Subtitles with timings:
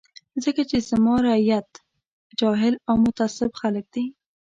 [0.43, 1.69] ځکه چې زما رعیت
[2.39, 4.05] جاهل او متعصب خلک دي.